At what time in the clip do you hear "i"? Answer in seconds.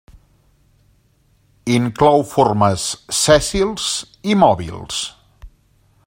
4.33-4.39